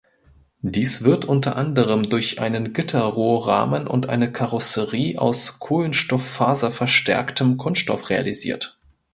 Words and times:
Dies 0.63 1.03
wird 1.03 1.25
unter 1.25 1.55
anderem 1.57 2.09
durch 2.09 2.39
einen 2.39 2.73
Gitterrohrrahmen 2.73 3.85
und 3.85 4.09
eine 4.09 4.31
Karosserie 4.31 5.19
aus 5.19 5.59
kohlenstofffaserverstärktem 5.59 7.57
Kunststoff 7.57 8.09
realisiert. 8.09 8.79